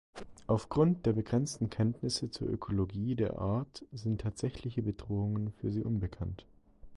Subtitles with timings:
[0.47, 6.47] Aufgrund der begrenzten Kenntnisse zur Ökologie der Art sind tatsächliche Bedrohungen für sie unbekannt.